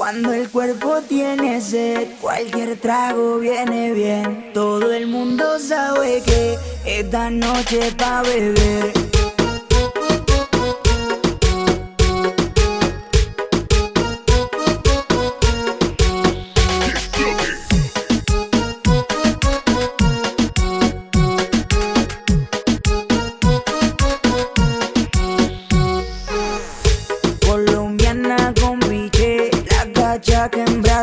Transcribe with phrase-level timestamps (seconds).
[0.00, 4.50] Cuando el cuerpo tiene sed, cualquier trago viene bien.
[4.54, 9.09] Todo el mundo sabe que esta noche pa' beber.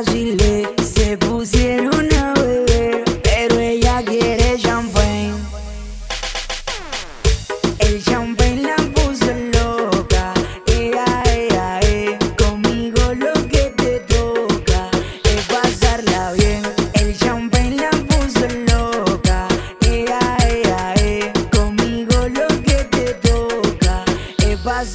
[0.06, 0.47] Que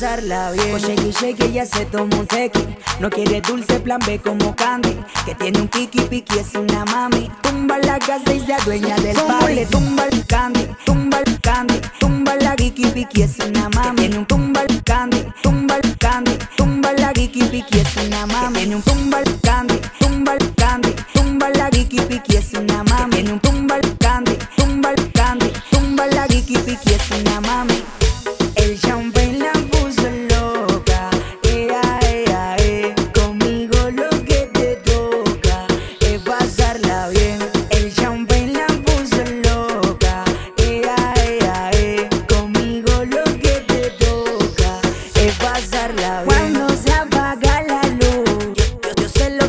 [0.02, 0.78] pasarla bien.
[0.78, 2.76] Shake shake ella se un tequi.
[2.98, 4.96] No quiere dulce plan B como Candy.
[5.24, 7.30] Que tiene un kiki piki es una mami.
[7.42, 9.54] Tumba la casa y se adueña del party.
[9.54, 13.90] le tumba el candy, tumba el candy, tumba la kiki piki es una mami.
[13.90, 18.26] Que tiene un tumba el candy, tumba el candy, tumba la kiki piki es una
[18.26, 18.54] mami.
[18.54, 22.82] Que tiene un tumba el candy, tumba el candy, tumba la kiki piki es una
[22.82, 23.10] mami.
[23.10, 26.91] Que tiene un tumba el candy, tumba el candy, tumba la kiki piki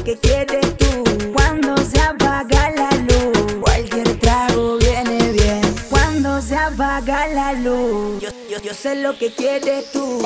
[0.04, 1.04] que quieres tú.
[1.34, 5.62] Cuando se apaga la luz, cualquier trago viene bien.
[5.90, 10.22] Cuando se apaga la luz, yo, yo, yo sé lo que quieres tú.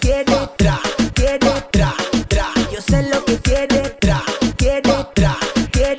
[0.00, 0.50] Quieres,
[1.14, 1.40] quieres,
[2.72, 3.94] yo sé lo que quieres,
[4.56, 5.06] quieres,
[5.72, 5.96] quieres,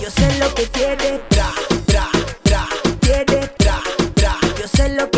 [0.00, 1.20] yo sé lo que quieres,
[3.00, 3.50] quieres,
[4.58, 5.17] yo sé lo que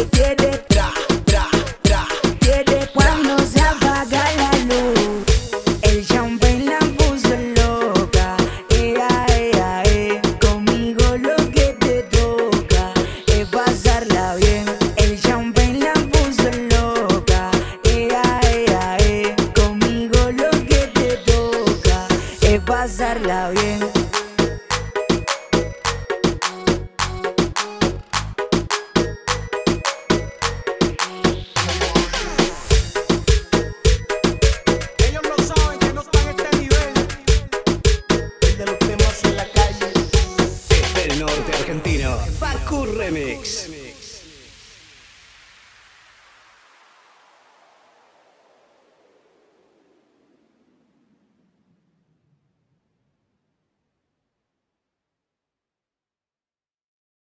[22.65, 23.81] pasarla bien.
[34.99, 36.95] Ellos no saben que no están a este nivel.
[38.59, 39.93] de los temas en la calle.
[41.05, 42.17] El norte argentino.
[42.39, 43.69] Facu Remix.